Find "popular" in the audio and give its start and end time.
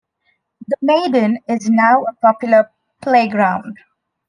2.23-2.71